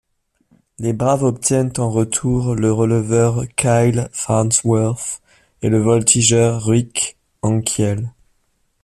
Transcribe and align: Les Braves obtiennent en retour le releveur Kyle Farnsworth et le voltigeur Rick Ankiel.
Les 0.79 0.93
Braves 0.93 1.21
obtiennent 1.21 1.73
en 1.77 1.91
retour 1.91 2.55
le 2.55 2.73
releveur 2.73 3.43
Kyle 3.55 4.09
Farnsworth 4.11 5.21
et 5.61 5.69
le 5.69 5.77
voltigeur 5.77 6.65
Rick 6.65 7.17
Ankiel. 7.43 8.11